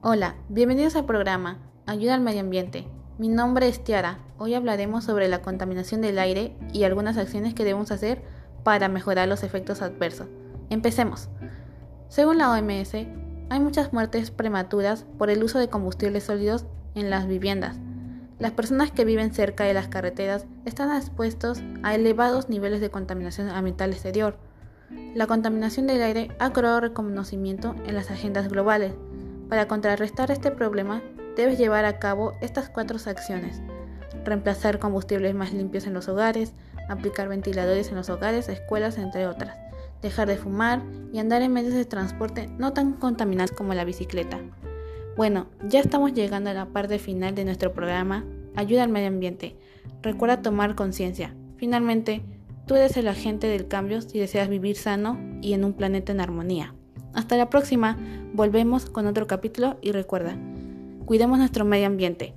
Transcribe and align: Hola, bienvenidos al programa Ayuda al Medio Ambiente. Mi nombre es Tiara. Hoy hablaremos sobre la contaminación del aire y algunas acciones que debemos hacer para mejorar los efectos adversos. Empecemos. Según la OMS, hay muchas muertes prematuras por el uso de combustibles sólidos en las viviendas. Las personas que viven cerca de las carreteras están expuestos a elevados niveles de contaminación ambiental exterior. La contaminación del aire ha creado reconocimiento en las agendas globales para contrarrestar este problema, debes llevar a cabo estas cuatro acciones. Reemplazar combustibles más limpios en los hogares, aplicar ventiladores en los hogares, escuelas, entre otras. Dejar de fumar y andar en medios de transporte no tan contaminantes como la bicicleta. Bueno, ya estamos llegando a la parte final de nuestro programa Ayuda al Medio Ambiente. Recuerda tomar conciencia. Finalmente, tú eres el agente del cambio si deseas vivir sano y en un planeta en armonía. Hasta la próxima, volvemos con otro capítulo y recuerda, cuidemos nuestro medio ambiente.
Hola, 0.00 0.36
bienvenidos 0.48 0.94
al 0.94 1.06
programa 1.06 1.58
Ayuda 1.84 2.14
al 2.14 2.20
Medio 2.20 2.38
Ambiente. 2.38 2.86
Mi 3.18 3.26
nombre 3.26 3.66
es 3.66 3.82
Tiara. 3.82 4.20
Hoy 4.38 4.54
hablaremos 4.54 5.02
sobre 5.02 5.26
la 5.26 5.42
contaminación 5.42 6.02
del 6.02 6.20
aire 6.20 6.56
y 6.72 6.84
algunas 6.84 7.16
acciones 7.16 7.52
que 7.52 7.64
debemos 7.64 7.90
hacer 7.90 8.22
para 8.62 8.88
mejorar 8.88 9.26
los 9.26 9.42
efectos 9.42 9.82
adversos. 9.82 10.28
Empecemos. 10.70 11.28
Según 12.08 12.38
la 12.38 12.52
OMS, 12.52 12.94
hay 12.94 13.60
muchas 13.60 13.92
muertes 13.92 14.30
prematuras 14.30 15.04
por 15.18 15.30
el 15.30 15.42
uso 15.42 15.58
de 15.58 15.68
combustibles 15.68 16.22
sólidos 16.22 16.64
en 16.94 17.10
las 17.10 17.26
viviendas. 17.26 17.76
Las 18.38 18.52
personas 18.52 18.92
que 18.92 19.04
viven 19.04 19.34
cerca 19.34 19.64
de 19.64 19.74
las 19.74 19.88
carreteras 19.88 20.46
están 20.64 20.96
expuestos 20.96 21.60
a 21.82 21.96
elevados 21.96 22.48
niveles 22.48 22.80
de 22.80 22.90
contaminación 22.90 23.48
ambiental 23.48 23.90
exterior. 23.90 24.36
La 25.16 25.26
contaminación 25.26 25.88
del 25.88 26.02
aire 26.02 26.30
ha 26.38 26.52
creado 26.52 26.78
reconocimiento 26.78 27.74
en 27.84 27.96
las 27.96 28.12
agendas 28.12 28.48
globales 28.48 28.92
para 29.48 29.68
contrarrestar 29.68 30.30
este 30.30 30.50
problema, 30.50 31.02
debes 31.36 31.58
llevar 31.58 31.84
a 31.84 31.98
cabo 31.98 32.34
estas 32.40 32.68
cuatro 32.68 32.98
acciones. 33.06 33.62
Reemplazar 34.24 34.78
combustibles 34.78 35.34
más 35.34 35.52
limpios 35.52 35.86
en 35.86 35.94
los 35.94 36.08
hogares, 36.08 36.52
aplicar 36.88 37.28
ventiladores 37.28 37.88
en 37.88 37.96
los 37.96 38.10
hogares, 38.10 38.48
escuelas, 38.48 38.98
entre 38.98 39.26
otras. 39.26 39.56
Dejar 40.02 40.28
de 40.28 40.36
fumar 40.36 40.82
y 41.12 41.18
andar 41.18 41.42
en 41.42 41.52
medios 41.52 41.74
de 41.74 41.84
transporte 41.84 42.48
no 42.58 42.72
tan 42.72 42.92
contaminantes 42.92 43.56
como 43.56 43.74
la 43.74 43.84
bicicleta. 43.84 44.38
Bueno, 45.16 45.46
ya 45.66 45.80
estamos 45.80 46.12
llegando 46.12 46.50
a 46.50 46.54
la 46.54 46.66
parte 46.66 46.98
final 46.98 47.34
de 47.34 47.44
nuestro 47.44 47.72
programa 47.72 48.24
Ayuda 48.54 48.84
al 48.84 48.88
Medio 48.88 49.08
Ambiente. 49.08 49.56
Recuerda 50.02 50.42
tomar 50.42 50.74
conciencia. 50.74 51.34
Finalmente, 51.56 52.22
tú 52.66 52.76
eres 52.76 52.96
el 52.96 53.08
agente 53.08 53.48
del 53.48 53.66
cambio 53.66 54.00
si 54.00 54.18
deseas 54.18 54.48
vivir 54.48 54.76
sano 54.76 55.18
y 55.40 55.54
en 55.54 55.64
un 55.64 55.72
planeta 55.72 56.12
en 56.12 56.20
armonía. 56.20 56.74
Hasta 57.18 57.36
la 57.36 57.50
próxima, 57.50 57.96
volvemos 58.32 58.86
con 58.86 59.08
otro 59.08 59.26
capítulo 59.26 59.76
y 59.82 59.90
recuerda, 59.90 60.36
cuidemos 61.04 61.40
nuestro 61.40 61.64
medio 61.64 61.88
ambiente. 61.88 62.32